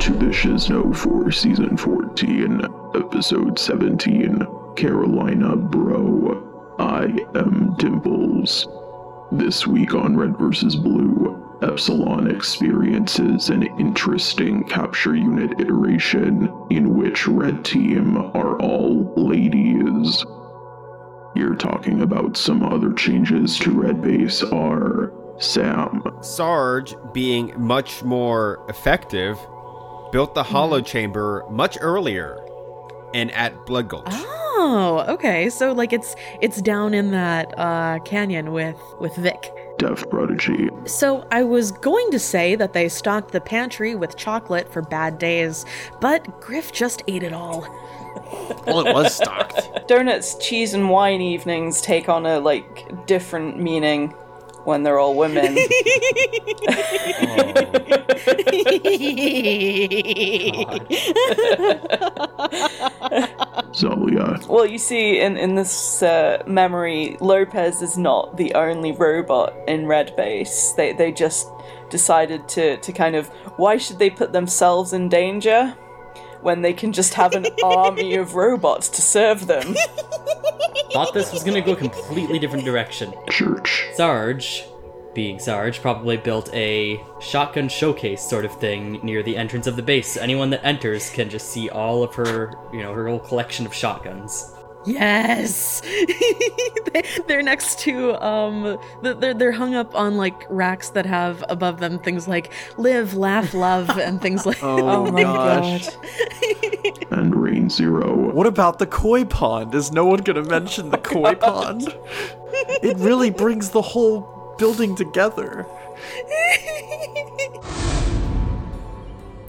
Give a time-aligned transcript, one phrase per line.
[0.00, 2.62] To the Shizno for Season 14,
[2.94, 6.76] Episode 17, Carolina Bro.
[6.78, 8.68] I am Dimples.
[9.32, 10.76] This week on Red vs.
[10.76, 20.24] Blue, Epsilon experiences an interesting capture unit iteration in which Red Team are all ladies.
[21.34, 26.04] You're talking about some other changes to Red Base are Sam.
[26.20, 29.38] Sarge, being much more effective,
[30.10, 32.38] built the hollow chamber much earlier
[33.14, 34.06] and at Blood Gulch.
[34.10, 35.50] Oh, okay.
[35.50, 39.52] So like it's it's down in that uh, canyon with with Vic.
[39.78, 40.88] DaftProdigy.
[40.88, 45.18] So I was going to say that they stocked the pantry with chocolate for bad
[45.18, 45.64] days,
[46.00, 47.60] but Griff just ate it all.
[48.66, 49.86] well, it was stocked.
[49.86, 54.12] Donuts, cheese, and wine evenings take on a like different meaning
[54.64, 55.56] when they're all women.
[63.72, 64.46] Zalia.
[64.48, 69.86] Well, you see, in in this uh, memory, Lopez is not the only robot in
[69.86, 70.72] Red Base.
[70.72, 71.48] They they just
[71.90, 75.76] decided to to kind of why should they put themselves in danger
[76.42, 79.74] when they can just have an army of robots to serve them?
[80.92, 83.14] Thought this was gonna go a completely different direction.
[83.30, 83.86] Church.
[83.94, 84.64] Sarge,
[85.14, 89.82] being Sarge, probably built a shotgun showcase sort of thing near the entrance of the
[89.82, 90.16] base.
[90.16, 93.74] Anyone that enters can just see all of her, you know, her whole collection of
[93.74, 94.54] shotguns.
[94.88, 95.82] Yes,
[97.26, 101.98] they're next to um, they're they're hung up on like racks that have above them
[101.98, 104.58] things like "live, laugh, love" and things like.
[104.62, 104.78] oh,
[105.08, 105.88] Oh my gosh.
[107.10, 108.32] And Rane Zero.
[108.32, 109.74] What about the koi pond?
[109.74, 111.94] Is no one gonna mention the koi pond?
[112.82, 115.66] It really brings the whole building together.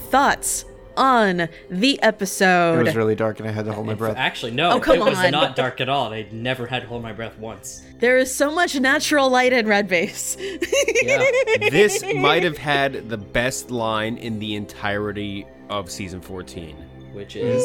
[0.00, 0.64] Thoughts
[1.00, 2.78] on the episode.
[2.80, 4.16] It was really dark and I had to hold my breath.
[4.16, 6.12] Actually, no, Oh, come it was not dark at all.
[6.12, 7.82] I never had to hold my breath once.
[7.98, 10.36] there is so much natural light in Red Base.
[10.38, 11.24] Yeah.
[11.70, 16.76] this might have had the best line in the entirety of season 14.
[17.12, 17.62] Which is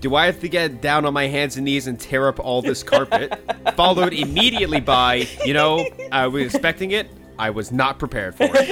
[0.00, 2.62] Do I have to get down on my hands and knees and tear up all
[2.62, 3.38] this carpet?
[3.76, 7.08] Followed immediately by, you know, uh, I was expecting it.
[7.40, 8.68] I was not prepared for it.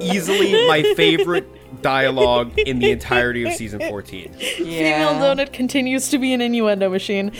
[0.00, 4.32] Easily my favorite dialogue in the entirety of season 14.
[4.32, 7.32] Female donut continues to be an innuendo machine.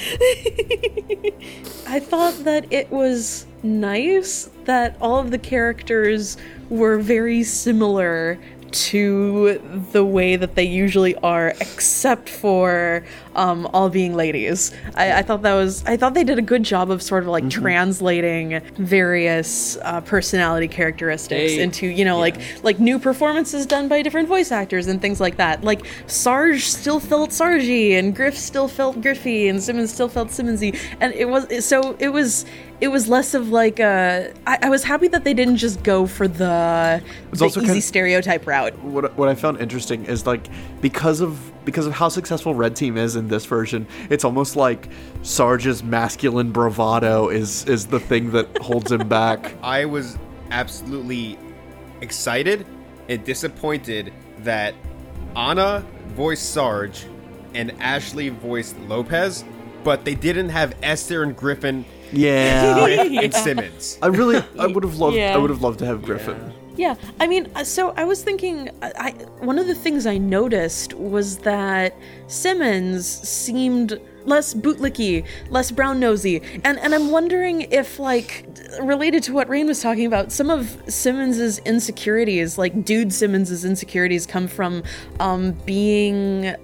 [1.86, 6.36] I thought that it was nice that all of the characters
[6.70, 8.40] were very similar
[8.72, 9.60] to
[9.92, 13.04] the way that they usually are, except for
[13.36, 14.72] um, all being ladies.
[14.94, 17.28] I, I thought that was I thought they did a good job of sort of
[17.28, 23.88] like translating various uh, personality characteristics They- into you know like like new performances done
[23.88, 25.64] by different voice actors and things like that.
[25.64, 30.78] Like Sarge still felt Sargy, and Griff still felt Griffy, and Simmons still felt Simmonsy,
[31.00, 32.44] and it was so it was
[32.80, 34.32] it was less of like a.
[34.46, 38.46] I, I was happy that they didn't just go for the, the easy kind- stereotype
[38.46, 38.76] route.
[38.80, 40.48] what what I found interesting is like
[40.80, 44.88] because of because of how successful Red Team is in this version, it's almost like
[45.22, 49.54] Sarge's masculine bravado is is the thing that holds him back.
[49.62, 50.18] I was
[50.50, 51.38] absolutely
[52.00, 52.66] excited
[53.08, 54.74] and disappointed that
[55.36, 57.06] Anna voiced Sarge
[57.54, 59.44] and Ashley voiced Lopez,
[59.84, 62.86] but they didn't have Esther and Griffin Yeah.
[62.86, 63.98] and Simmons.
[64.02, 65.34] I really I would have loved Yeah.
[65.34, 66.36] I would have loved to have Griffin.
[66.40, 66.52] Yeah,
[67.20, 68.70] I mean, uh, so I was thinking.
[68.82, 69.10] I, I
[69.44, 76.42] one of the things I noticed was that Simmons seemed less bootlicky, less brown nosy,
[76.64, 78.46] and and I'm wondering if like
[78.80, 84.26] related to what Rane was talking about, some of Simmons's insecurities, like dude Simmons's insecurities,
[84.26, 84.82] come from
[85.20, 86.54] um, being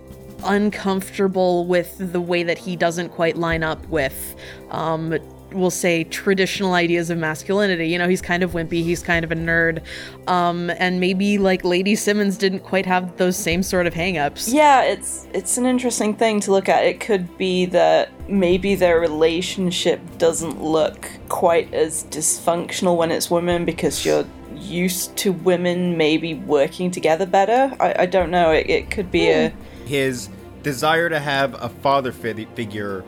[0.45, 4.35] uncomfortable with the way that he doesn't quite line up with
[4.71, 5.19] um,
[5.53, 7.89] we'll say traditional ideas of masculinity.
[7.89, 9.83] You know, he's kind of wimpy, he's kind of a nerd.
[10.27, 14.53] Um, and maybe like Lady Simmons didn't quite have those same sort of hangups.
[14.53, 16.85] Yeah, it's it's an interesting thing to look at.
[16.85, 23.65] It could be that maybe their relationship doesn't look quite as dysfunctional when it's women
[23.65, 27.75] because you're used to women maybe working together better.
[27.81, 28.53] I, I don't know.
[28.53, 29.53] It, it could be a
[29.87, 30.29] His
[30.63, 33.05] desire to have a father fi- figure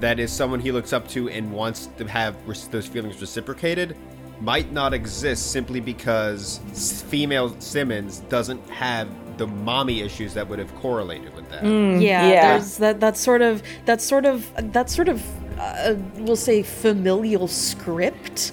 [0.00, 3.96] that is someone he looks up to and wants to have res- those feelings reciprocated
[4.40, 6.60] might not exist simply because
[7.08, 11.64] female Simmons doesn't have the mommy issues that would have correlated with that.
[11.64, 12.52] Yeah, Yeah.
[12.58, 15.22] there's that that sort of that sort of that sort of
[15.58, 18.52] uh, we'll say familial script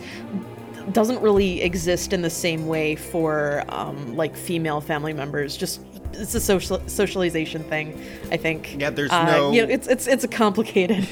[0.92, 5.56] doesn't really exist in the same way for um, like female family members.
[5.58, 5.82] Just
[6.16, 8.00] it's a social socialization thing,
[8.32, 8.76] I think.
[8.80, 11.08] Yeah, there's Uh, no- You know, it's it's it's a complicated,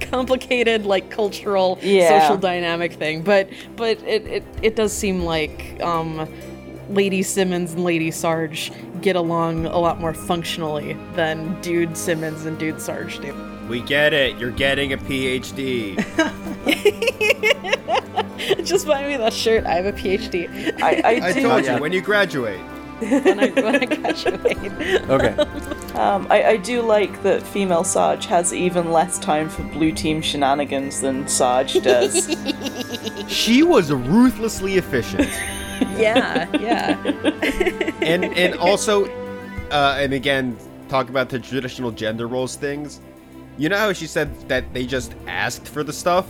[0.10, 2.20] complicated like cultural Yeah.
[2.20, 3.22] social dynamic thing.
[3.22, 5.80] But but it it, it does seem like.
[5.82, 6.28] Um,
[6.88, 8.70] Lady Simmons and Lady Sarge
[9.02, 13.34] get along a lot more functionally than Dude Simmons and Dude Sarge do.
[13.68, 14.38] We get it.
[14.38, 15.96] You're getting a PhD.
[18.64, 19.64] Just buy me that shirt.
[19.64, 21.74] I have a PhD I, I I do told yeah.
[21.74, 22.60] you when you graduate.
[23.00, 24.56] When I, when I graduate.
[25.10, 25.36] Okay.
[25.94, 30.22] um, I, I do like that female Sarge has even less time for blue team
[30.22, 32.34] shenanigans than Sarge does.
[33.28, 35.28] She was ruthlessly efficient.
[35.96, 36.96] yeah, yeah.
[38.02, 39.06] and and also
[39.70, 40.56] uh and again
[40.88, 43.00] talk about the traditional gender roles things
[43.58, 46.26] you know how she said that they just asked for the stuff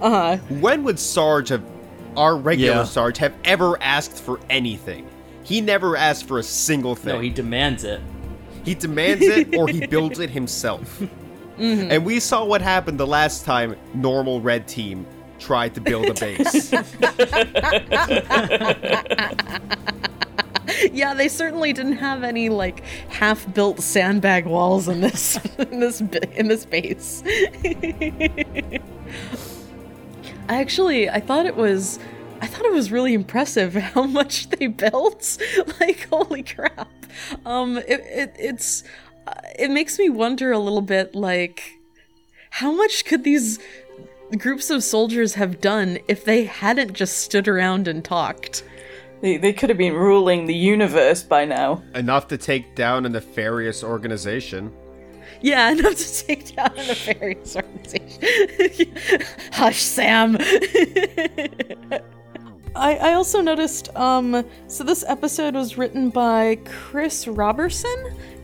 [0.00, 0.36] Uh huh.
[0.60, 1.64] when would sarge have
[2.16, 2.84] our regular Yeah.
[2.84, 5.04] sarge have ever asked for anything
[5.42, 8.00] he never asks for a single thing No, he demands it.
[8.64, 11.90] he demands it or he builds it himself mm-hmm.
[11.90, 15.06] and we saw what happened the last time normal red team
[15.38, 16.72] tried to build a base
[20.92, 26.48] Yeah, they certainly didn't have any like half-built sandbag walls in this in this in
[26.48, 27.22] this base.
[30.48, 31.98] I actually I thought it was
[32.40, 35.38] I thought it was really impressive how much they built.
[35.80, 36.88] Like holy crap.
[37.46, 38.82] Um it, it it's
[39.26, 41.78] uh, it makes me wonder a little bit like
[42.50, 43.58] how much could these
[44.38, 48.64] groups of soldiers have done if they hadn't just stood around and talked?
[49.20, 51.82] they, they could have been ruling the universe by now.
[51.94, 54.72] enough to take down a nefarious organization
[55.42, 58.94] Yeah, enough to take down a nefarious organization.
[59.52, 60.36] Hush, Sam.
[62.74, 67.94] I, I also noticed, um, so this episode was written by Chris Robertson,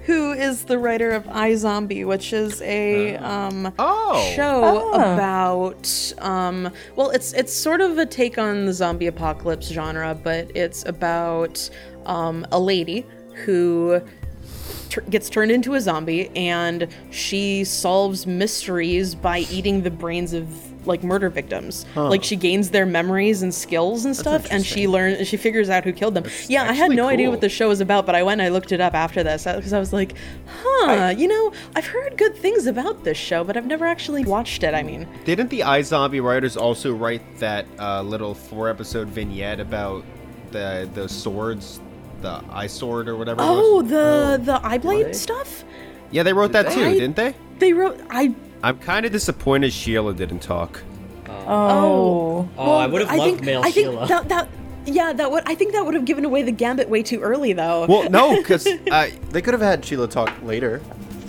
[0.05, 4.33] who is the writer of iZombie, which is a um, Oh.
[4.35, 10.15] show about um, well, it's it's sort of a take on the zombie apocalypse genre,
[10.15, 11.69] but it's about
[12.05, 13.05] um, a lady
[13.45, 14.01] who
[14.89, 20.66] tur gets turned into a zombie and she solves mysteries by eating the brains of
[20.87, 21.85] like murder victims.
[21.95, 25.85] Like she gains their memories and skills and stuff and she learns she figures out
[25.85, 26.25] who killed them.
[26.49, 28.47] Yeah i had actually no idea what the show was about but i went and
[28.47, 30.15] i looked it up after this because i was like
[30.49, 34.63] huh you know i've heard good things about this show but i've never actually watched
[34.63, 35.07] it i mean.
[35.25, 40.05] Didn't the iZombie writers also write that uh, little four episode vignette about
[40.53, 41.81] the the swords,
[42.23, 43.43] the eye sword or whatever?
[43.43, 43.91] it oh was?
[43.91, 45.65] the the eye blade stuff?
[46.11, 47.35] Yeah, they wrote that too, I- didn't they?
[47.59, 48.35] they wrote i
[48.67, 50.83] I'm kind of disappointed Sheila didn't talk.
[51.29, 52.49] Oh.
[52.59, 54.09] Oh, I would have I loved think, male I think Sheila.
[54.09, 54.49] That, that,
[54.87, 55.45] yeah, that would.
[55.47, 57.87] I think that would have given away the gambit way too early, though.
[57.87, 60.83] Well, no, because uh, They could have had Sheila talk later.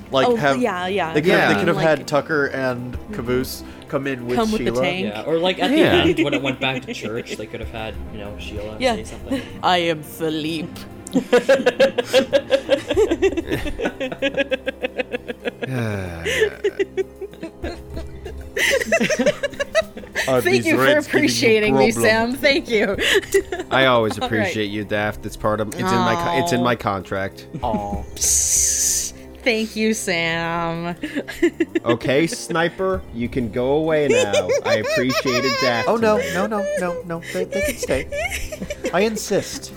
[0.09, 1.13] Like Oh, have yeah, yeah.
[1.13, 1.37] They could Yeah.
[1.41, 4.71] have, they could have Like- had Tucker and Caboose come in with Come with the
[4.71, 4.81] Sheila.
[4.81, 5.05] tank.
[5.05, 6.01] yeah, or like at Yeah.
[6.05, 8.77] the end when it went back to church, they could have had you know Sheila
[8.79, 8.95] Yeah.
[8.95, 9.41] say something.
[9.61, 10.73] I am Philippe.
[20.27, 21.91] Are Thank you for Reds you appreciating me.
[21.91, 22.33] Sam.
[22.33, 22.97] Thank you.
[23.71, 25.25] I always All appreciate you, Daft.
[25.25, 27.47] It's part of it's in my co- it's in my contract.
[27.61, 28.03] Aw.
[29.43, 30.95] Thank you, Sam.
[31.85, 34.49] Okay, sniper, you can go away now.
[34.65, 35.87] I appreciated Daft.
[35.87, 37.21] Oh no, no, no, no, no.
[37.31, 38.89] They, they can stay.
[38.93, 39.69] I insist.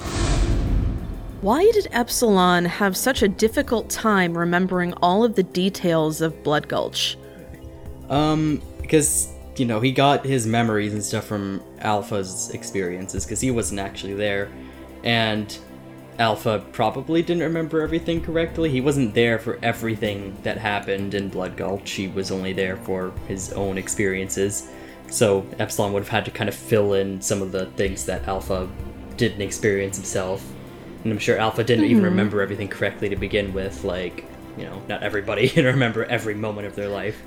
[1.41, 6.67] Why did Epsilon have such a difficult time remembering all of the details of Blood
[6.67, 7.17] Gulch?
[8.09, 13.52] Um, because you know he got his memories and stuff from Alpha's experiences because he
[13.52, 14.50] wasn't actually there,
[15.04, 15.56] and
[16.18, 18.68] Alpha probably didn't remember everything correctly.
[18.68, 21.92] He wasn't there for everything that happened in Blood Gulch.
[21.92, 24.68] He was only there for his own experiences.
[25.09, 28.26] So Epsilon would have had to kind of fill in some of the things that
[28.26, 28.68] Alpha
[29.16, 30.44] didn't experience himself.
[31.04, 32.04] And I'm sure Alpha didn't even mm-hmm.
[32.06, 33.85] remember everything correctly to begin with.
[33.85, 34.25] Like,
[34.59, 37.23] you know, not everybody can remember every moment of their life.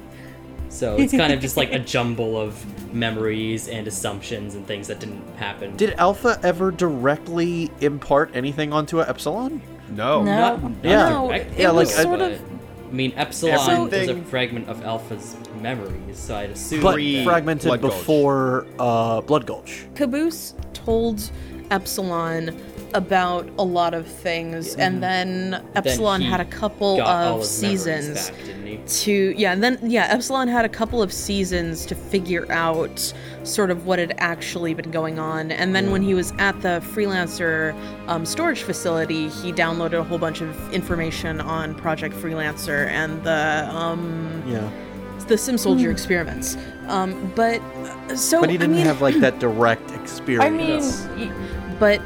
[0.73, 4.99] So it's kind of just like a jumble of memories and assumptions and things that
[4.99, 5.77] didn't happen.
[5.77, 9.61] Did Alpha ever directly impart anything onto a Epsilon?
[9.91, 10.23] No.
[10.23, 10.35] No.
[10.35, 11.09] Not, not Yeah.
[11.09, 12.41] No, directly, yeah, like, was I- sort of
[12.89, 16.81] I mean, Epsilon is a fragment of Alpha's memories, so I'd assume.
[16.81, 17.91] But that- fragmented Blood Gulch.
[17.93, 19.85] before uh, Blood Gulch.
[19.95, 21.31] Caboose told
[21.71, 22.55] Epsilon
[22.93, 28.29] about a lot of things, and then Epsilon he had a couple all of seasons
[28.29, 33.13] back, to yeah, and then yeah, Epsilon had a couple of seasons to figure out
[33.43, 36.81] sort of what had actually been going on, and then when he was at the
[36.93, 37.73] freelancer
[38.07, 43.67] um, storage facility, he downloaded a whole bunch of information on Project Freelancer and the
[43.71, 44.69] um, Yeah.
[45.27, 46.57] the Sim Soldier experiments.
[46.87, 51.05] Um, but uh, so But he didn't I mean, have like that direct experience.
[51.05, 51.33] I mean,
[51.79, 52.01] but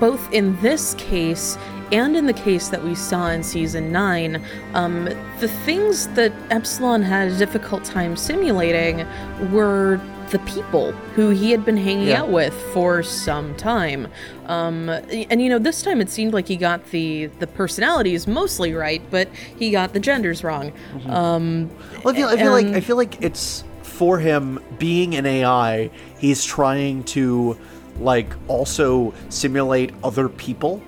[0.00, 1.56] both in this case
[1.92, 4.42] and in the case that we saw in season 9
[4.74, 5.04] um,
[5.40, 9.06] the things that epsilon had a difficult time simulating
[9.52, 12.20] were the people who he had been hanging Yeah.
[12.22, 14.06] out with for some time
[14.46, 18.72] um, and you know this time it seemed like he got the the personalities mostly
[18.72, 19.28] right but
[19.58, 20.72] he got the genders wrong
[21.08, 21.68] um,
[22.04, 25.90] Well, I feel, I feel like I feel like it's for him being an AI.
[26.18, 27.58] He's trying to
[28.00, 30.82] like also simulate other people,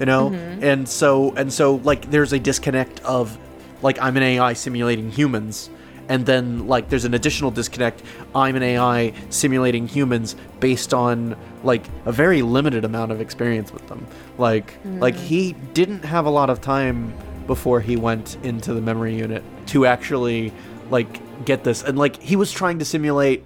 [0.00, 0.64] you know, Mm-hmm.
[0.64, 3.36] and so and so like there's a disconnect of
[3.82, 5.70] like I'm an AI simulating humans.
[6.08, 8.02] And then, like, there's an additional disconnect.
[8.34, 13.86] I'm an AI simulating humans based on like a very limited amount of experience with
[13.86, 14.06] them.
[14.36, 17.14] Like, like he didn't have a lot of time
[17.46, 20.52] before he went into the memory unit to actually
[20.90, 23.44] like get this and like he was trying to simulate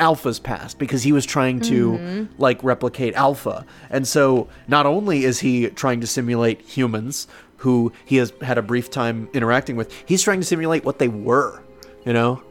[0.00, 5.38] alpha's past because he was trying to like replicate alpha and so not only is
[5.40, 7.28] he trying to simulate humans
[7.58, 11.08] who he has had a brief time interacting with he's trying to simulate what they
[11.08, 11.62] were
[12.06, 12.42] you know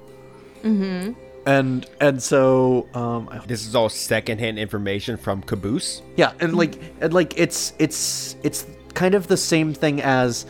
[0.63, 1.12] mm-hmm.
[1.48, 6.01] and and so um This is all secondhand information from Caboose.
[6.15, 10.46] yeah, and like and like it's it's it's kind of the same thing as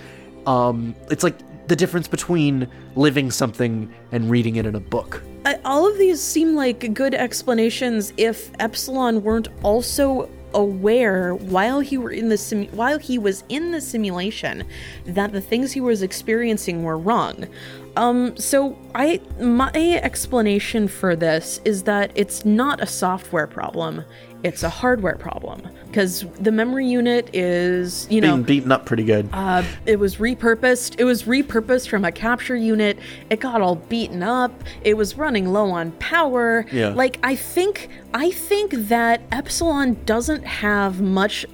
[0.45, 1.37] um it's like
[1.67, 5.21] the difference between living something and reading it in a book.
[5.65, 12.11] All of these seem like good explanations if Epsilon weren't also aware while he were
[12.11, 14.63] in the sim- while he was in the simulation
[15.05, 17.47] that the things he was experiencing were wrong.
[17.95, 24.03] Um so I my explanation for this is that it's not a software problem,
[24.43, 29.03] it's a hardware problem because the memory unit is, you know, Being beaten up pretty
[29.03, 29.27] good.
[29.33, 30.95] uh, it was repurposed.
[30.97, 32.97] It was repurposed from a capture unit.
[33.29, 34.51] It got all beaten up.
[34.83, 36.65] It was running low on power.
[36.71, 36.89] Yeah.
[36.89, 41.45] Like I think I think that Epsilon doesn't have much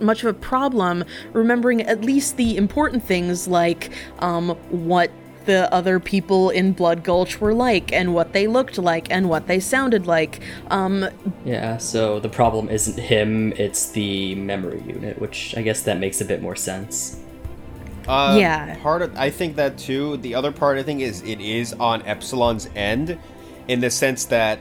[0.00, 5.10] much of a problem remembering at least the important things like um, what
[5.46, 9.46] the other people in Blood Gulch were like and what they looked like and what
[9.46, 10.40] they sounded like.
[10.70, 11.08] Um,
[11.44, 16.20] Yeah, so the problem isn't him, it's the memory unit, which I guess that makes
[16.20, 17.20] a bit more sense.
[18.08, 18.76] Uh, Yeah.
[18.82, 20.16] Part of I think that too.
[20.18, 23.18] The other part I think is it is on Epsilon's end,
[23.68, 24.58] in the sense that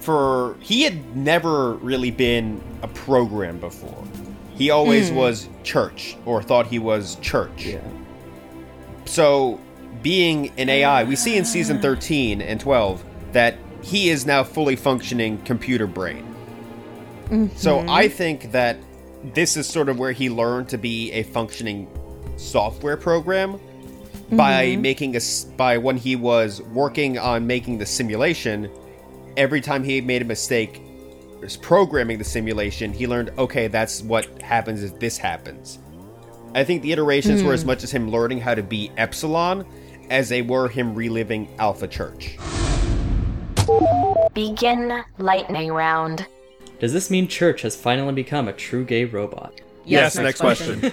[0.00, 4.04] for he had never really been a program before.
[4.54, 7.66] He always was church or thought he was church.
[7.66, 7.80] Yeah.
[9.06, 9.58] So,
[10.02, 14.76] being an AI, we see in season 13 and 12 that he is now fully
[14.76, 16.34] functioning computer brain.
[17.56, 17.90] So, mm-hmm.
[17.90, 18.76] I think that
[19.32, 21.88] this is sort of where he learned to be a functioning
[22.36, 23.58] software program
[24.32, 24.82] by mm-hmm.
[24.82, 25.20] making a
[25.56, 28.70] by when he was working on making the simulation
[29.36, 30.82] every time he made a mistake
[31.40, 35.78] was programming the simulation he learned okay that's what happens if this happens.
[36.54, 37.68] I think the iterations were as hmm.
[37.68, 39.66] much as him learning how to be Epsilon
[40.10, 42.38] as they were him reliving Alpha Church.
[44.34, 46.26] Begin lightning round.
[46.80, 49.60] Does this mean Church has finally become a true gay robot?
[49.84, 50.80] Yes, next question.
[50.80, 50.92] the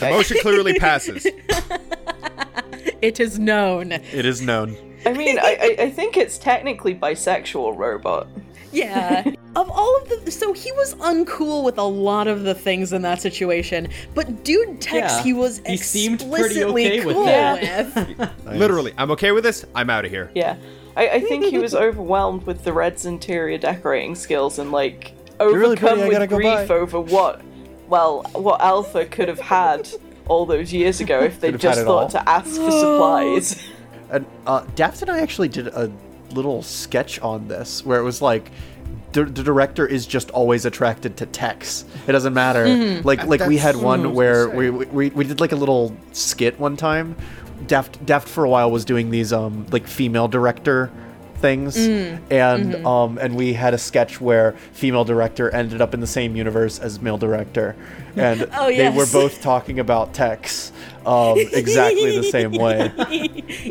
[0.00, 1.26] motion clearly passes.
[3.02, 3.92] it is known.
[3.92, 4.76] It is known.
[5.06, 8.28] I mean, I, I, I think it's technically bisexual robot.
[8.72, 9.24] Yeah.
[9.56, 13.02] Of all of the so he was uncool with a lot of the things in
[13.02, 17.26] that situation, but dude Tex Yeah, he was he seemed pretty explicitly okay with cool
[17.28, 18.18] it.
[18.18, 18.30] with.
[18.46, 19.64] Literally, I'm okay with this.
[19.74, 20.30] I'm out of here.
[20.34, 20.56] Yeah.
[20.96, 25.64] I, I think he was overwhelmed with the Red's interior decorating skills and like really
[25.64, 26.74] overcome pretty, with grief by.
[26.74, 27.42] over what
[27.88, 29.88] well, what Alpha could have had
[30.28, 33.62] all those years ago if they Could have had just thought to ask for supplies.
[34.12, 35.88] And uh, Daft and I actually did a
[36.32, 38.50] little sketch on this where it was like
[39.12, 41.84] the, the director is just always attracted to Tex.
[42.06, 43.00] It doesn't matter.
[43.02, 46.76] Like like we had one where we, we we did like a little skit one
[46.76, 47.16] time.
[47.66, 50.90] Daft Daft for a while was doing these um like female director
[51.36, 52.20] things Mm.
[52.30, 52.86] and Mm-hmm.
[52.86, 56.78] um and we had a sketch where female director ended up in the same universe
[56.78, 57.74] as male director
[58.16, 60.72] and Oh, they were both talking about Tex
[61.06, 62.92] um exactly the same way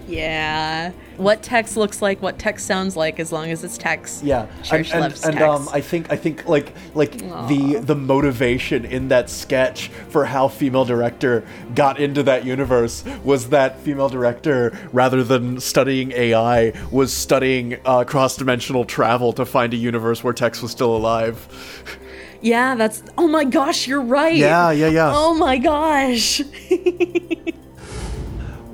[0.08, 0.92] yeah.
[1.18, 4.22] What Tex looks like, what Tex sounds like, as long as it's Tex.
[4.24, 7.18] Yeah, and, and, and um, I think I think like like
[7.48, 13.50] the the motivation in that sketch for how female director got into that universe was
[13.50, 19.74] that female director, rather than studying AI, was studying uh, cross dimensional travel to find
[19.74, 21.96] a universe where Tex was still alive.
[22.42, 23.04] yeah, that's.
[23.18, 24.36] Oh my gosh, you're right.
[24.36, 25.12] Yeah, yeah, yeah.
[25.14, 26.42] Oh my gosh.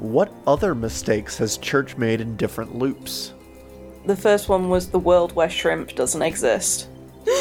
[0.06, 3.34] What other mistakes has Church made in different loops?
[4.06, 6.88] The first one was the world where shrimp doesn't exist.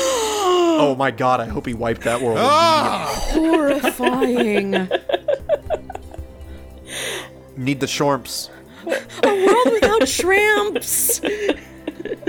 [0.76, 1.38] Oh my god!
[1.38, 2.38] I hope he wiped that world.
[2.40, 3.06] Ah!
[3.30, 4.72] Horrifying.
[7.56, 8.50] Need the shorps.
[8.84, 11.20] World without shrimps.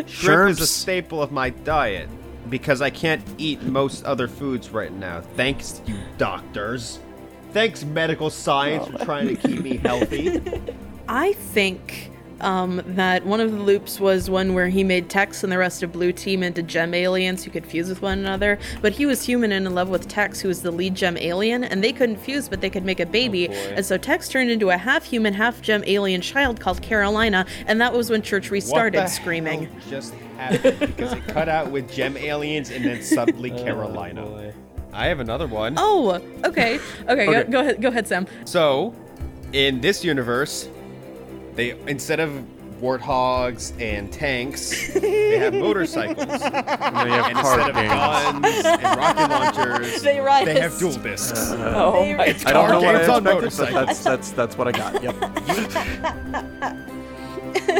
[0.06, 2.08] Shrimp is a staple of my diet
[2.50, 5.22] because I can't eat most other foods right now.
[5.22, 7.00] Thanks, you doctors.
[7.52, 10.42] Thanks, medical science, for trying to keep me healthy.
[11.08, 12.12] I think
[12.42, 15.84] um, that one of the loops was one where he made Tex and the rest
[15.84, 18.60] of Blue Team into gem aliens who could fuse with one another.
[18.82, 21.64] But he was human and in love with Tex, who was the lead gem alien,
[21.64, 23.50] and they couldn't fuse, but they could make a baby.
[23.50, 27.80] and so Tex turned into a half human, half gem alien child called Carolina, and
[27.80, 29.64] that was when Church restarted what the screaming.
[29.64, 34.54] hell just happened because it cut out with gem aliens and then suddenly Oh, Carolina.
[34.94, 35.76] I have another one.
[35.78, 36.80] Oh, okay.
[37.08, 37.44] Okay, Go, Okay.
[37.52, 37.82] go ahead.
[37.82, 38.28] Go ahead, Sam.
[38.46, 38.94] So,
[39.52, 40.70] in this universe,
[41.56, 42.32] they instead of
[42.82, 46.26] warthogs and tanks, they have motorcycles.
[46.42, 50.60] And then you have and card instead of guns and rocket launchers, They ride they
[50.60, 51.52] have dual discs.
[51.52, 53.74] Oh my I don't know Car what I games on expected, but motorcycles.
[53.86, 55.02] that's that's that's what I got.
[55.04, 55.16] Yep.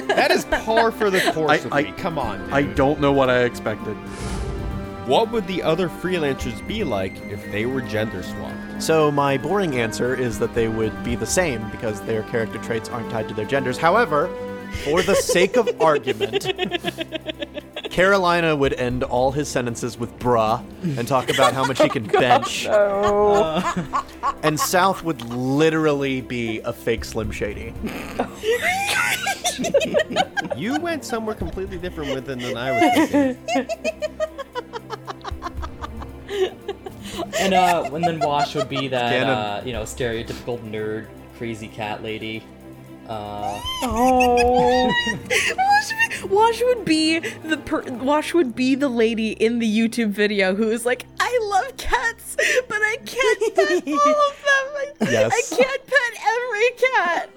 [0.08, 1.92] That is par for the course I- of I- me.
[1.98, 2.54] Come on, dude.
[2.54, 3.96] I don't know what I expected.
[5.08, 8.82] What would the other freelancers be like if they were gender swapped?
[8.82, 12.90] So my boring answer is that they would be the same because their character traits
[12.90, 13.78] aren't tied to their genders.
[13.78, 14.28] However,
[14.84, 16.52] for the sake of argument,
[17.92, 20.62] Carolina would end all his sentences with bruh
[20.98, 22.68] and talk about how much he can oh, bench.
[24.44, 27.74] And South would literally be a fake Slim Shady.
[30.58, 33.38] You went somewhere completely different with it than I was thinking.
[37.40, 42.04] And uh, and then Wash would be that uh, you know stereotypical nerd, crazy cat
[42.04, 42.44] lady.
[43.08, 44.88] Uh, Oh.
[45.58, 50.56] Wash, Wash would be the per- Wash would be the lady in the YouTube video
[50.56, 52.36] who is like, I love cats,
[52.68, 54.66] but I can't pet all of them.
[54.76, 55.32] I, Yes.
[55.34, 56.05] I can't pet
[56.56, 57.30] every cat.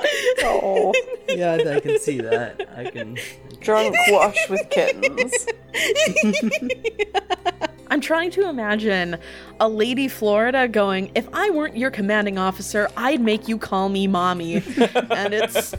[0.43, 0.95] Oh.
[1.29, 2.69] yeah, I can see that.
[2.77, 3.17] I can.
[3.61, 5.47] Drunk wash with kittens.
[7.91, 9.17] I'm trying to imagine
[9.61, 14.07] a lady Florida going, if I weren't your commanding officer, I'd make you call me
[14.07, 14.57] mommy.
[14.57, 15.75] and it's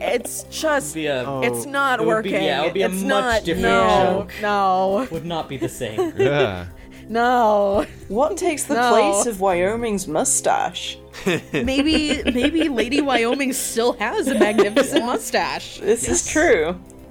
[0.00, 1.42] it's just Be a, oh.
[1.42, 2.44] it's not It would be- working.
[2.44, 4.32] yeah, it would be a much not, different no, joke.
[4.42, 6.12] no, would not be the same.
[6.16, 6.66] Yeah.
[7.08, 7.86] No.
[8.08, 8.88] What takes the No.
[8.90, 10.98] place of Wyoming's mustache?
[11.52, 15.78] maybe maybe Lady Wyoming still has a magnificent mustache.
[15.78, 16.78] This is true.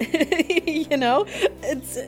[0.66, 1.24] you know,
[1.62, 1.98] it's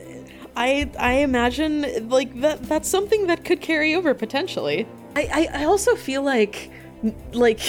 [0.55, 4.87] I I imagine like that that's something that could carry over potentially.
[5.15, 6.69] I I, I also feel like
[7.33, 7.59] like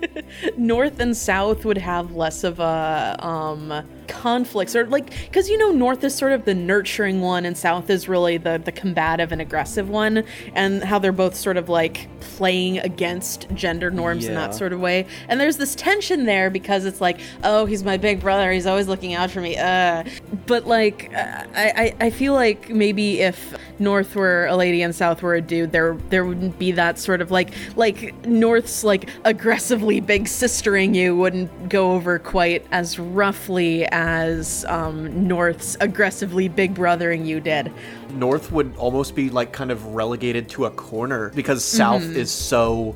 [0.56, 3.72] north and south would have less of a um
[4.08, 7.90] conflicts or like because you know north is sort of the nurturing one and south
[7.90, 12.08] is really the the combative and aggressive one and how they're both sort of like
[12.20, 15.06] playing against gender norms in that sort of way.
[15.28, 18.88] And there's this tension there because it's like oh he's my big brother he's always
[18.88, 20.04] looking out for me uh.
[20.46, 24.94] But like uh, I, I i feel like maybe if north were a lady and
[24.94, 29.10] south were a dude there there wouldn't be that sort of like like north's like
[29.24, 36.74] aggressively big sistering you wouldn't go over quite as roughly as um north's aggressively big
[36.74, 37.72] brothering you did
[38.12, 42.94] North would almost be like kind of relegated to a corner because South is so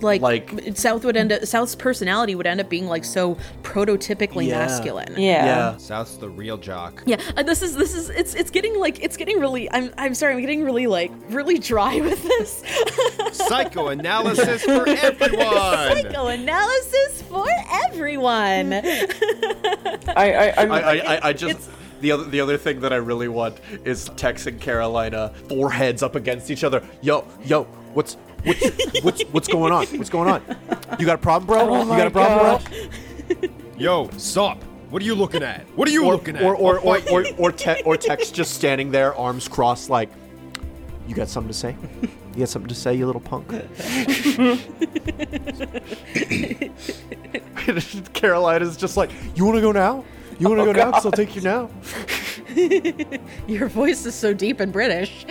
[0.00, 4.46] like, Like- south would end up south's personality would end up being like so prototypically
[4.46, 4.58] Yeah.
[4.58, 5.44] masculine Yeah.
[5.46, 5.76] yeah.
[5.78, 7.02] South's the real jock.
[7.06, 10.14] Yeah, and this is this is it's it's getting like it's getting really I'm I'm
[10.14, 12.62] sorry I'm getting really like really dry with this
[13.32, 16.02] Psychoanalysis for everyone.
[16.02, 17.46] psychoanalysis for
[17.88, 18.70] everyone.
[20.08, 22.96] I, I, I'm, I, I, I, I just the other the other thing that I
[22.96, 26.82] really want is Tex and Carolina foreheads up against each other.
[27.00, 29.86] Yo, yo, what's what's what's what's going on?
[29.98, 30.42] What's going on?
[30.98, 31.60] You got a problem, bro?
[31.60, 32.62] Oh you got a problem,
[33.38, 33.50] bro?
[33.78, 34.62] Yo, stop!
[34.90, 35.62] What are you looking at?
[35.76, 36.42] What are you Or looking at?
[36.42, 37.34] or or I'll or or, you.
[37.38, 40.10] or, te- or Tex just standing there, arms crossed, like,
[41.08, 41.76] you got something to say?
[42.34, 43.48] You got something to say, you little punk?
[48.14, 50.04] Carolina's just like, you want to go now?
[50.38, 50.86] You want to go now?
[50.86, 51.68] Because I'll take you now.
[53.46, 55.24] Your voice is so deep and British.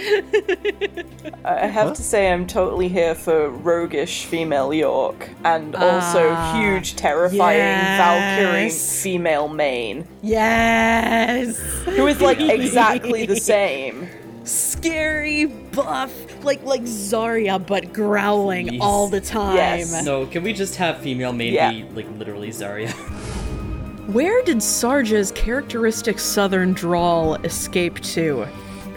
[1.44, 6.96] I have to say I'm totally here for roguish female York and also Ah, huge,
[6.96, 11.60] terrifying Valkyrie female Maine, Yes.
[11.86, 14.08] who is like exactly the same.
[14.52, 16.12] Scary buff,
[16.44, 18.80] like like Zarya, but growling Jeez.
[18.82, 19.56] all the time.
[19.56, 20.04] Yes.
[20.04, 21.84] No, can we just have female maybe Yeah.
[21.94, 22.92] like literally Zarya?
[24.12, 28.46] Where did Sarge's characteristic southern drawl escape to?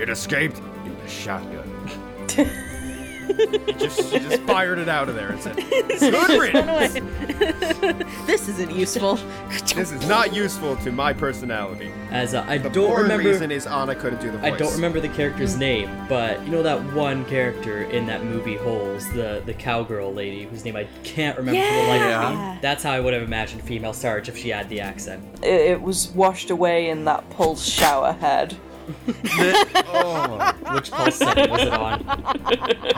[0.00, 1.70] It escaped in the shotgun.
[3.36, 6.94] he, just, he just fired it out of there and said, "Good riddance.
[8.26, 9.18] this isn't useful.
[9.74, 13.28] This is not useful to my personality." As uh, I The don't poor remember.
[13.28, 14.52] reason is Anna couldn't do the voice.
[14.52, 18.56] I don't remember the character's name, but you know that one character in that movie
[18.56, 22.54] Holes, the the cowgirl lady whose name I can't remember for the life of Yeah.
[22.54, 22.58] me.
[22.62, 25.24] That's how I would have imagined female Sarge if she had the accent.
[25.42, 28.56] It, it was washed away in that pulse shower head.
[29.96, 32.04] Oh, Which pulse setting was it on?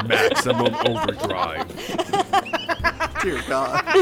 [0.06, 1.68] Maximum overdrive.
[3.22, 3.82] Dear God.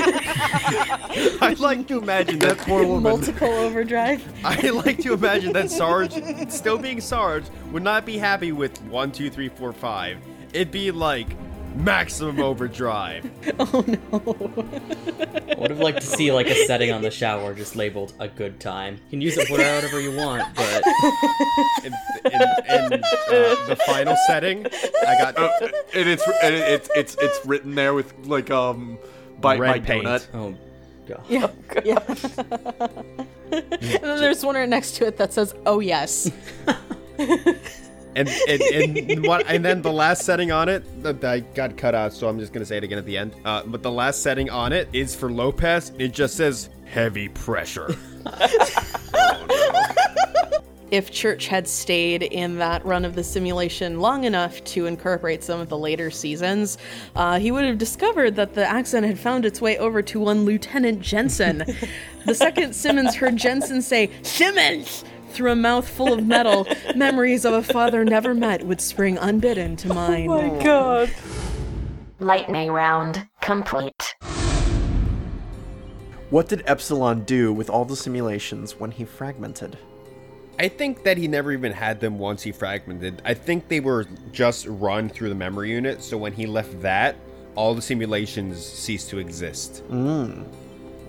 [1.42, 3.02] I like to imagine that That poor woman.
[3.02, 4.22] Multiple overdrive.
[4.44, 6.12] I like to imagine that Sarge,
[6.50, 10.18] still being Sarge, would not be happy with one, two, three, four, five.
[10.52, 11.28] It'd be like
[11.74, 13.30] maximum overdrive.
[13.58, 14.34] Oh no.
[15.50, 18.28] I would have liked to see like a setting on the shower just labeled a
[18.28, 18.94] good time.
[18.94, 20.82] You can use it for whatever you want, but
[21.84, 24.66] in, and, and uh, the final setting,
[25.06, 28.98] I got and it's and it's it's it's written there with like um
[29.40, 30.04] by Red paint.
[30.04, 30.26] donut.
[30.34, 30.54] oh
[31.06, 31.24] god.
[31.28, 31.50] Yeah.
[31.84, 32.02] yeah.
[33.52, 36.30] and then there's one right next to it that says, "Oh yes."
[38.16, 38.62] and and,
[38.96, 42.28] and what and then the last setting on it that I got cut out, so
[42.28, 43.34] I'm just gonna say it again at the end.
[43.44, 45.92] Uh, but the last setting on it is for Lopez.
[45.98, 47.96] It just says heavy pressure.
[50.94, 55.60] if Church had stayed in that run of the simulation long enough to incorporate some
[55.60, 56.78] of the later seasons,
[57.16, 60.44] uh, he would have discovered that the accent had found its way over to one
[60.44, 61.64] Lieutenant Jensen.
[62.26, 65.04] the second Simmons heard Jensen say, Simmons!
[65.34, 66.64] Through a mouth full of metal,
[66.96, 70.30] memories of a father never met would spring unbidden to mind.
[70.30, 71.10] Oh my god.
[72.20, 74.14] Lightning round complete.
[76.30, 79.76] What did Epsilon do with all the simulations when he fragmented?
[80.60, 83.20] I think that he never even had them once he fragmented.
[83.24, 87.16] I think they were just run through the memory unit, so when he left that,
[87.56, 89.82] all the simulations ceased to exist.
[89.90, 90.46] Mm.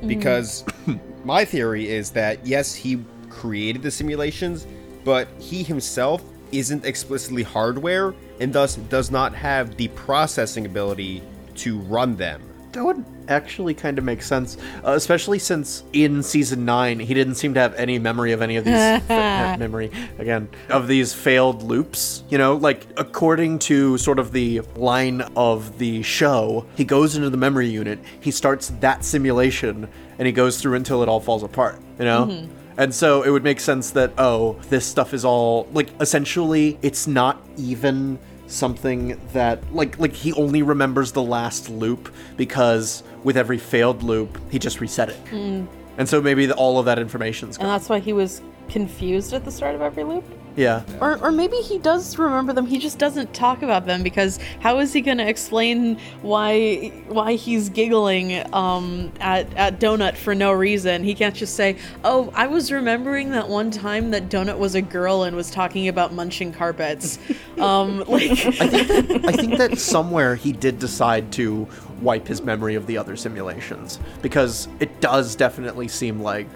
[0.02, 0.08] Mm.
[0.08, 0.66] Because
[1.26, 3.04] my theory is that yes, he
[3.36, 4.66] created the simulations,
[5.04, 11.22] but he himself isn't explicitly hardware and thus does not have the processing ability
[11.56, 12.42] to run them.
[12.72, 17.36] That would actually kind of make sense, uh, especially since in season nine he didn't
[17.36, 18.74] seem to have any memory of any of these
[19.08, 22.24] fa- memory again of these failed loops.
[22.30, 27.30] You know, like according to sort of the line of the show, he goes into
[27.30, 29.88] the memory unit, he starts that simulation,
[30.20, 31.80] and he goes through until it all falls apart.
[31.98, 32.48] You know.
[32.78, 37.08] And so it would make sense that, oh, this stuff is all like essentially it's
[37.08, 43.58] not even something that like like he only remembers the last loop because with every
[43.58, 45.26] failed loop he just reset it.
[45.26, 45.68] Mm.
[45.98, 47.68] And so maybe the, all of that information's gone.
[47.68, 50.26] And that's why he was confused at the start of every loop?
[50.56, 50.84] Yeah.
[51.02, 52.66] Or, or maybe he does remember them.
[52.66, 57.34] He just doesn't talk about them because how is he going to explain why why
[57.34, 61.04] he's giggling um, at at Donut for no reason?
[61.04, 64.82] He can't just say, "Oh, I was remembering that one time that Donut was a
[64.82, 67.20] girl and was talking about munching carpets."
[67.60, 71.68] um, like, I think that somewhere he did decide to
[72.02, 76.48] wipe his memory of the other simulations because it does definitely seem like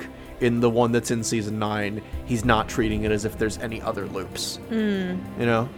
[0.41, 3.81] in the one that's in season 9 he's not treating it as if there's any
[3.81, 4.57] other loops.
[4.69, 5.17] Hmm.
[5.39, 5.69] You know?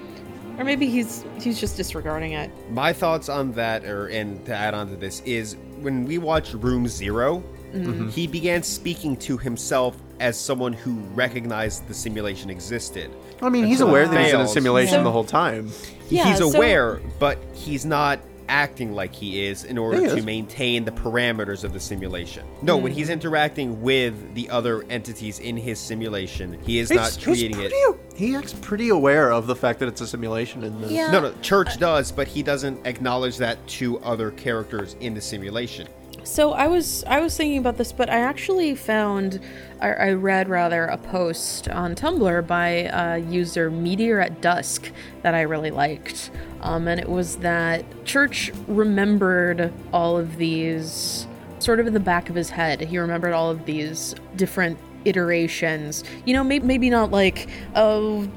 [0.62, 2.52] or maybe he's he's just disregarding it.
[2.72, 6.54] My thoughts on that, or and to add on to this, is when we watched
[6.54, 7.44] Room 0
[7.74, 8.10] mm-hmm.
[8.10, 13.10] he began speaking to himself as someone who recognized the simulation existed.
[13.42, 15.72] I mean, he's so aware it that he's in a simulation So- the whole time.
[16.10, 18.20] Yeah, he's so- aware, but he's not
[18.52, 22.46] acting like he is in order He to maintain the parameters of the simulation.
[22.62, 23.14] No, when he's mm.
[23.14, 27.72] interacting with the other entities in his simulation, he is not creating it.
[27.72, 30.92] pretty, He acts pretty aware of the fact that it's a simulation in this.
[30.92, 31.10] Yeah.
[31.10, 35.88] No, no, Church does, but he doesn't acknowledge that to other characters in the simulation.
[36.24, 39.40] So I was I was thinking about this, but I actually found
[39.82, 44.92] I, read rather a post on Tumblr by uh, user Meteor at Dusk
[45.24, 46.30] that I really liked,
[46.62, 51.26] um, and it was that Church remembered all of these
[51.60, 52.82] sort of in the back of his head.
[52.82, 56.04] He remembered all of these different iterations.
[56.26, 58.28] You know, maybe maybe not like oh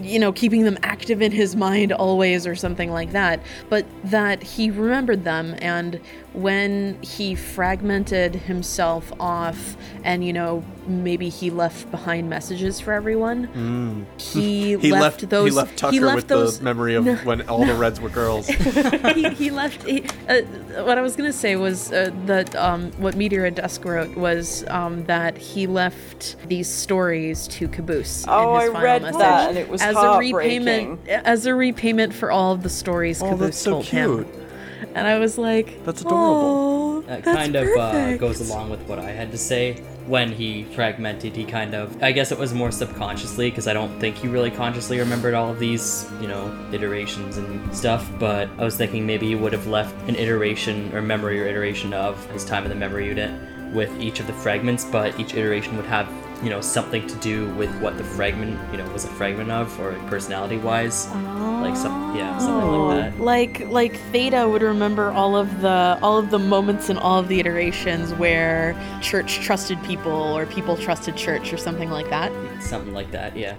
[0.00, 4.42] you know, keeping them active in his mind always or something like that, but that
[4.42, 5.54] he remembered them.
[5.60, 6.00] And
[6.32, 14.06] when he fragmented himself off and, you know, maybe he left behind messages for everyone,
[14.18, 15.50] he, He left, left, those.
[15.50, 18.46] he left Tucker left with those, the memory of when all the Reds were girls.
[19.14, 19.82] he, he left.
[19.82, 20.42] He, uh,
[20.84, 24.64] what I was gonna say was uh, that um, what Meteor at Dusk wrote was
[24.68, 28.24] um, that he left these stories to Caboose.
[28.24, 31.46] in Oh, his I final read message that, and it was as a repayment as
[31.46, 34.26] a repayment for all of the stories Oh, Caboose that's so told cute.
[34.26, 34.46] him.
[34.94, 36.26] And I was like, That's adorable.
[36.26, 39.74] "Oh, That that's kind of uh, goes along with what I had to say.
[40.06, 42.02] When he fragmented, he kind of.
[42.02, 45.50] I guess it was more subconsciously, because I don't think he really consciously remembered all
[45.50, 48.10] of these, you know, iterations and stuff.
[48.18, 51.92] But I was thinking maybe he would have left an iteration or memory or iteration
[51.92, 53.30] of his time in the memory unit
[53.72, 56.08] with each of the fragments, but each iteration would have,
[56.42, 59.78] you know, something to do with what the fragment, you know, was a fragment of
[59.80, 61.06] or personality wise.
[61.08, 62.94] Like some, yeah, something like oh.
[62.94, 63.20] that.
[63.20, 67.28] like like Theta would remember all of the all of the moments and all of
[67.28, 72.32] the iterations where church trusted people or people trusted church or something like that.
[72.62, 73.56] Something like that, yeah.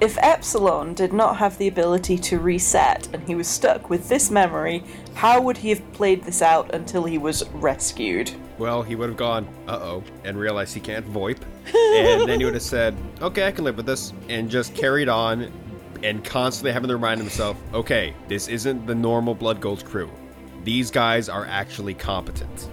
[0.00, 4.30] If Epsilon did not have the ability to reset and he was stuck with this
[4.30, 4.82] memory,
[5.12, 8.30] how would he have played this out until he was rescued?
[8.56, 11.36] Well, he would have gone, uh oh, and realized he can't VoIP.
[11.74, 15.10] and then he would have said, okay, I can live with this, and just carried
[15.10, 15.52] on
[16.02, 20.10] and constantly having to remind himself, okay, this isn't the normal Blood Gulch crew.
[20.64, 22.70] These guys are actually competent.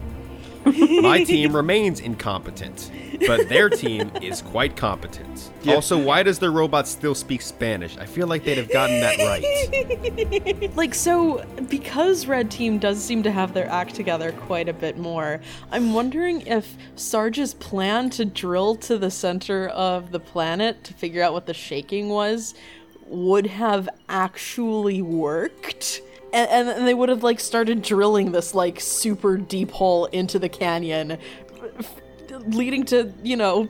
[1.01, 2.91] My team remains incompetent,
[3.25, 5.51] but their team is quite competent.
[5.67, 7.97] Also, why does their robot still speak Spanish?
[7.97, 10.73] I feel like they'd have gotten that right.
[10.75, 14.97] Like so because Red Team does seem to have their act together quite a bit
[14.97, 15.41] more.
[15.71, 21.23] I'm wondering if Sarge's plan to drill to the center of the planet to figure
[21.23, 22.53] out what the shaking was
[23.07, 26.01] would have actually worked.
[26.33, 30.49] And, and they would have like started drilling this like super deep hole into the
[30.49, 31.17] canyon
[32.47, 33.69] leading to, you know,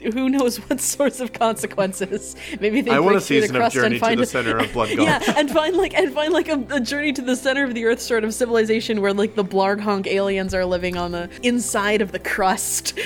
[0.00, 2.36] who knows what sorts of consequences.
[2.60, 4.20] Maybe they I want break a through the season of crust Journey and to find
[4.20, 4.98] the Center of Blood Gulch.
[5.08, 7.84] yeah, and find like and find like a, a journey to the center of the
[7.84, 12.12] earth sort of civilization where like the Blarghonk aliens are living on the inside of
[12.12, 12.98] the crust.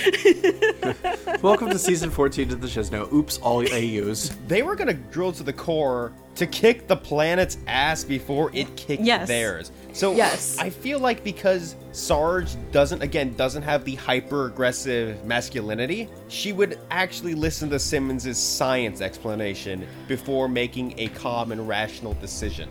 [1.42, 3.10] Welcome to season 14 of the Shizno.
[3.12, 4.36] Oops, all AUs.
[4.46, 9.02] They were gonna drill to the core to kick the planet's ass before it kicked
[9.02, 9.28] Yes.
[9.28, 9.70] theirs.
[9.92, 10.56] So Yes.
[10.58, 16.78] I feel like because Sarge doesn't again doesn't have the hyper aggressive masculinity, she would
[16.90, 22.68] actually listen to Simmons's science explanation before making a calm and rational decision.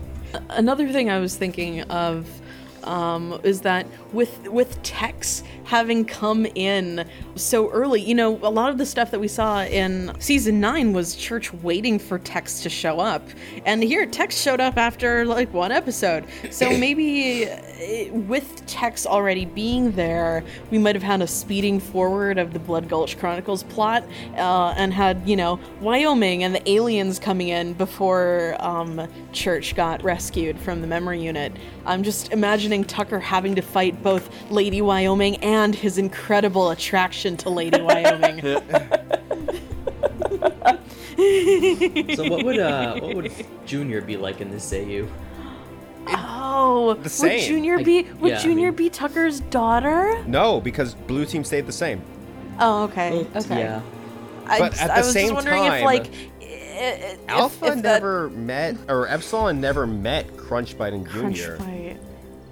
[0.50, 2.26] Another thing I was thinking of
[2.84, 8.72] um, is that with with Tex having come in so early, you know, a lot
[8.72, 12.70] of the stuff that we saw in season nine was Church waiting for Tex to
[12.70, 13.24] show up,
[13.66, 16.26] and here Tex showed up after like one episode.
[16.50, 22.38] So maybe eh, with Tex already being there, we might have had a speeding forward
[22.38, 24.04] of the Blood Gulch Chronicles plot,
[24.36, 30.04] uh, and had you know Wyoming and the aliens coming in before um, Church got
[30.04, 31.54] rescued from the memory unit.
[31.86, 37.50] I'm just imagining Tucker having to fight both Lady Wyoming and his incredible attraction to
[37.50, 38.42] Lady Wyoming.
[42.16, 43.32] So what would uh what would
[43.66, 45.08] Junior be like in this AU?
[46.08, 47.48] Oh, The would same.
[47.48, 50.24] Junior I- be would yeah, I Junior mean- be Tucker's daughter?
[50.26, 52.02] No, because Blue Team stayed the same.
[52.60, 53.60] Oh, okay, okay.
[53.60, 53.82] Yeah.
[54.48, 56.48] I, But just- at I the was same just wondering if time, like i- i-
[56.88, 61.58] if, Alpha if that never met, or Epsilon never met Crunchbite and Junior.
[61.58, 61.98] Crunchbite.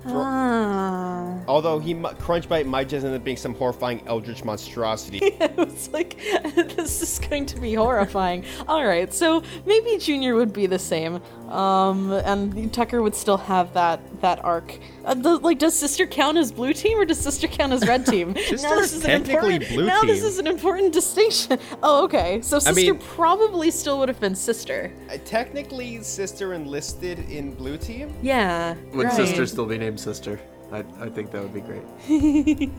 [0.06, 1.40] Ah.
[1.48, 5.18] Although he Crunchbite might just end up being some horrifying eldritch monstrosity.
[5.22, 6.18] it was like
[6.56, 11.22] this is going to be horrifying all right so maybe junior would be the same
[11.50, 14.78] Um, and Tucker would still have that that arc.
[15.06, 18.06] Uh, the, like, does Sister count as blue team or does Sister count as red
[18.06, 18.36] team?
[18.36, 19.70] Sister now this is technically an important.
[19.76, 21.58] blue now this is an important distinction.
[21.82, 22.42] Oh, okay.
[22.42, 24.92] So Sister mean- probably still would have been Sister.
[25.10, 28.14] Uh, Technically, sister enlisted in blue team.
[28.22, 28.76] Yeah.
[28.94, 29.14] Would right.
[29.16, 30.40] sister still be named sister?
[30.72, 31.84] I, I think that would be great.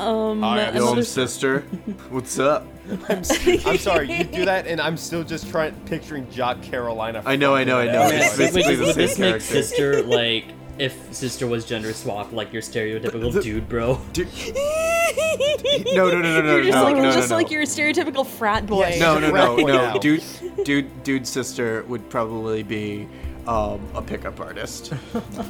[0.00, 1.60] Um, Alright, Yo, another- sister.
[2.10, 2.66] What's up?
[3.08, 7.22] I'm, s- I'm sorry, you do that, and I'm still just trying picturing Jock Carolina.
[7.24, 8.00] I know, I know, I know.
[8.08, 9.46] Man, It's basically the same this make character.
[9.46, 10.46] sister like
[10.78, 14.00] if sister was gender swapped, like your stereotypical dude, bro?
[14.12, 14.28] Dude-
[15.94, 17.52] no, no, no, no, no, You're just no, like no, just no, like no.
[17.52, 18.80] your stereotypical frat boy.
[18.80, 18.98] Yes.
[19.00, 19.76] No, no, no, Right no.
[19.92, 19.98] now.
[19.98, 20.22] Dude,
[20.64, 23.08] dude, dude, sister would probably be
[23.46, 24.92] um, a pickup artist.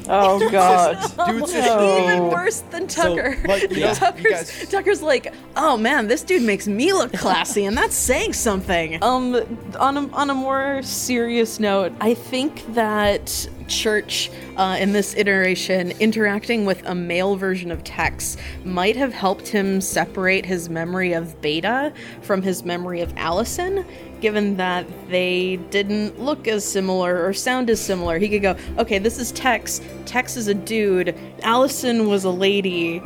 [0.06, 0.96] Oh god.
[1.26, 2.02] Dude, sister.
[2.02, 3.36] Even worse than Tucker.
[3.46, 7.12] like, you know, you Tucker's, guys- Tucker's like, oh man, this dude makes me look
[7.12, 9.02] classy, and that's saying something.
[9.02, 9.34] Um,
[9.78, 15.92] on a, on a more serious note, I think that Church, uh, in this iteration,
[15.92, 21.40] interacting with a male version of Tex might have helped him separate his memory of
[21.40, 23.86] Beta from his memory of Allison.
[24.24, 28.98] Given that they didn't look as similar or sound as similar, he could go, okay,
[28.98, 29.82] this is Tex.
[30.06, 31.14] Tex is a dude.
[31.42, 33.02] Allison was a lady.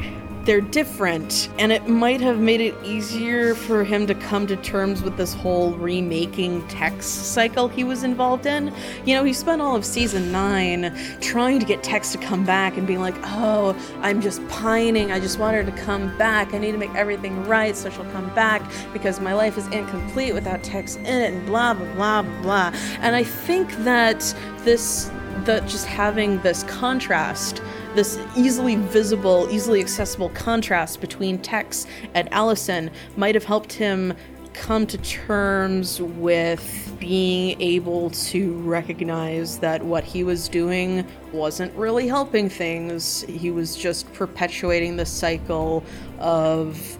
[0.48, 1.50] They're different.
[1.58, 5.34] And it might have made it easier for him to come to terms with this
[5.34, 8.72] whole remaking Tex cycle he was involved in.
[9.04, 12.78] You know, he spent all of season nine trying to get Tex to come back
[12.78, 15.12] and being like, oh, I'm just pining.
[15.12, 16.54] I just want her to come back.
[16.54, 18.62] I need to make everything right so she'll come back
[18.94, 22.72] because my life is incomplete without Tex in it and blah, blah, blah, blah, blah.
[23.00, 25.10] And I think that this,
[25.44, 27.60] that just having this contrast
[27.94, 34.14] this easily visible, easily accessible contrast between Tex and Allison might have helped him
[34.52, 42.08] come to terms with being able to recognize that what he was doing wasn't really
[42.08, 43.22] helping things.
[43.22, 45.84] He was just perpetuating the cycle
[46.18, 46.98] of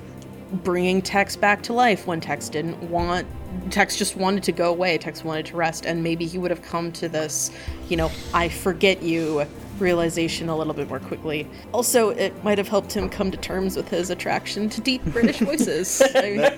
[0.64, 3.27] bringing Tex back to life when Tex didn't want
[3.70, 4.98] Tex just wanted to go away.
[4.98, 7.51] Tex wanted to rest, and maybe he would have come to this,
[7.88, 9.46] you know, I forget you
[9.80, 11.46] realization a little bit more quickly.
[11.72, 15.38] Also, it might have helped him come to terms with his attraction to deep British
[15.38, 16.02] voices.
[16.14, 16.52] I-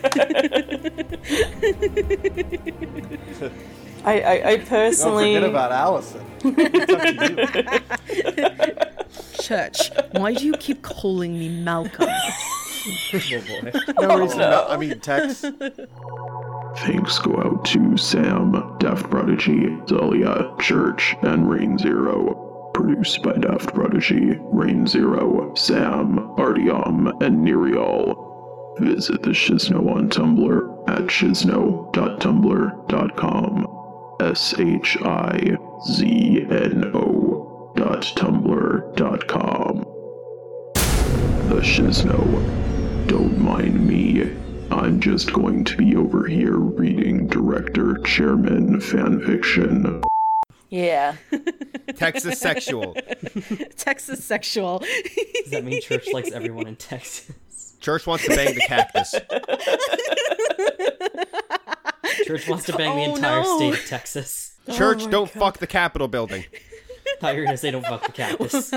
[4.03, 6.25] I, I, I personally Allison.
[9.43, 12.09] Church, why do you keep calling me Malcolm?
[14.01, 14.39] No reason.
[14.39, 14.67] No.
[14.69, 15.45] I mean, Tex.
[16.79, 22.50] Thanks go out to Sam, DaftProdigy, Zalia, Church, and Rane Zero.
[22.75, 28.75] Produced by Daft Prodigy, Rane Zero, Sam, Artyom, and Nerial.
[28.81, 33.67] Visit the Shizno on Tumblr at shizno.tumblr.com.
[34.21, 35.57] S H I
[35.87, 39.85] Z N O dot tumblr dot com.
[41.49, 43.07] The Shizno.
[43.09, 44.31] Don't mind me.
[44.71, 50.03] I'm just going to be over here reading director chairman fanfiction.
[50.69, 51.17] Yeah.
[52.01, 52.95] Texas sexual.
[53.77, 54.79] Texas sexual.
[54.81, 57.31] Does that mean church likes everyone in Texas?
[57.81, 59.15] Church wants to bang the cactus.
[62.25, 63.57] Church wants to bang the Oh, entire no.
[63.59, 64.57] state of Texas.
[64.69, 66.45] Oh church, don't fuck the Capitol building.
[67.21, 68.73] thought you were gonna say don't fuck the cactus.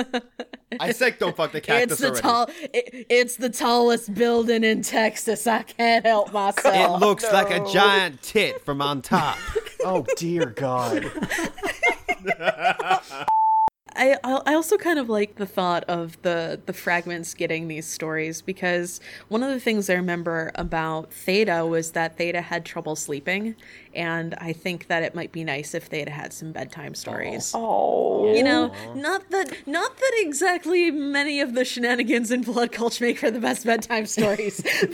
[0.79, 2.21] I said don't fuck the cactus it's the already.
[2.21, 2.49] tall.
[2.73, 5.45] It, it's the tallest building in Texas.
[5.47, 6.65] I can't help myself.
[6.75, 7.01] It myself.
[7.01, 9.37] looks like a giant tit from on top.
[9.85, 11.11] Oh dear God.
[13.95, 18.41] I I also kind of like the thought of the the fragments getting these stories
[18.41, 23.55] because one of the things I remember about Theta was that Theta had trouble sleeping,
[23.95, 27.51] and I think that it might be nice if Theta had some bedtime stories.
[27.55, 28.33] Oh.
[28.33, 33.19] You know, not that not that exactly many of the shenanigans in Blood Gulch make
[33.19, 34.61] for the best bedtime stories,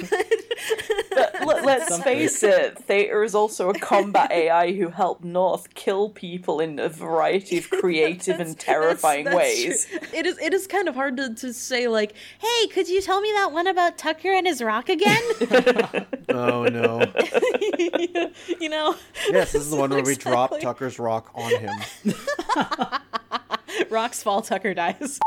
[1.12, 6.10] but Let, let's face it, Theta is also a combat AI who helped North kill
[6.10, 9.86] people in a variety of creative and terrifying That's- that's ways.
[9.86, 10.20] true.
[10.20, 13.22] It is it is kind of hard to, to say like, hey, could you tell
[13.22, 15.22] me that one about Tucker and his rock again?
[16.32, 17.12] Oh no.
[18.62, 18.89] you know,
[19.30, 20.66] Yes, this is the one where we drop Exactly.
[20.66, 21.74] Tucker's rock on him.
[23.90, 25.20] rocks fall, Tucker dies.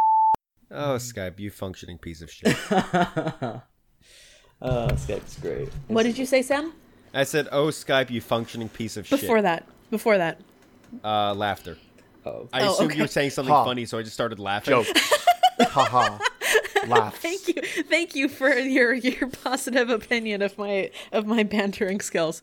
[0.71, 2.57] Oh, Skype, you functioning piece of shit.
[2.71, 3.61] Uh,
[4.63, 5.69] Skype's great.
[5.89, 6.73] What did you say, Sam?
[7.15, 9.21] I said, oh, Skype, you functioning piece of shit.
[9.21, 10.41] Before that, before that.
[11.05, 11.77] Uh, laughter.
[12.25, 13.65] Oh, I Oh, assumed you were saying something Ha.
[13.65, 14.73] funny, so I just started laughing.
[14.83, 14.87] Joke.
[15.61, 16.19] Haha.
[16.87, 17.19] Laughs.
[17.19, 22.43] Thank you, thank you for your your positive opinion of my of my bantering skills.